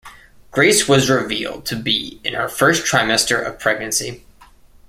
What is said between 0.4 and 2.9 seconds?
Grace was revealed to be in her first